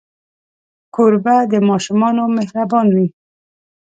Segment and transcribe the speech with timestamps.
[0.95, 3.07] کوربه د ماشومانو مهربان وي.